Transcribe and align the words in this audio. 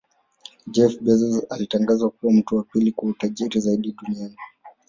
Jeff 0.67 0.97
Bezos 0.99 1.45
alitangazwa 1.49 2.09
kuwa 2.09 2.33
mtu 2.33 2.55
wa 2.57 2.63
pili 2.63 2.91
kwa 2.91 3.09
utajiri 3.09 3.59
zaidi 3.59 3.91
duniani 4.03 4.37